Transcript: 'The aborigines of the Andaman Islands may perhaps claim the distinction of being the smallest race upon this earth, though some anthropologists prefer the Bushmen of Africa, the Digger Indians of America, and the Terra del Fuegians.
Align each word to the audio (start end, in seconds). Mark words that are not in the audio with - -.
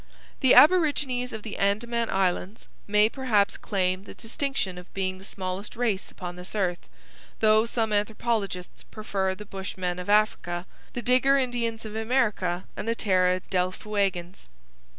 'The 0.39 0.55
aborigines 0.55 1.31
of 1.31 1.43
the 1.43 1.57
Andaman 1.57 2.09
Islands 2.09 2.65
may 2.87 3.07
perhaps 3.07 3.55
claim 3.55 4.05
the 4.05 4.15
distinction 4.15 4.79
of 4.79 4.91
being 4.95 5.19
the 5.19 5.23
smallest 5.23 5.75
race 5.75 6.09
upon 6.09 6.37
this 6.37 6.55
earth, 6.55 6.89
though 7.39 7.67
some 7.67 7.93
anthropologists 7.93 8.81
prefer 8.81 9.35
the 9.35 9.45
Bushmen 9.45 9.99
of 9.99 10.09
Africa, 10.09 10.65
the 10.93 11.03
Digger 11.03 11.37
Indians 11.37 11.85
of 11.85 11.95
America, 11.95 12.65
and 12.75 12.87
the 12.87 12.95
Terra 12.95 13.41
del 13.51 13.71
Fuegians. 13.71 14.49